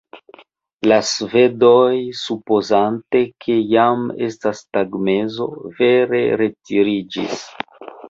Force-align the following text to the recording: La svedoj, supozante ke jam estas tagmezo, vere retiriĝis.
La 0.91 0.95
svedoj, 1.09 1.99
supozante 2.21 3.23
ke 3.45 3.59
jam 3.75 4.09
estas 4.31 4.65
tagmezo, 4.73 5.51
vere 5.85 6.27
retiriĝis. 6.47 7.51